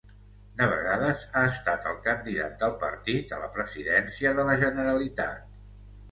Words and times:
De 0.59 0.67
vegades 0.69 1.25
ha 1.33 1.41
estat 1.49 1.83
el 1.91 1.99
candidat 2.07 2.55
del 2.63 2.73
partit 2.83 3.35
a 3.37 3.41
la 3.41 3.49
Presidència 3.57 4.31
de 4.39 4.47
la 4.49 4.55
Generalitat. 4.65 5.45